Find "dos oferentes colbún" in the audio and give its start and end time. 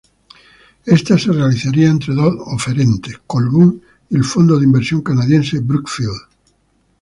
2.15-3.83